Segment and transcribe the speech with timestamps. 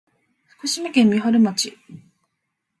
[0.57, 1.77] 福島県三春町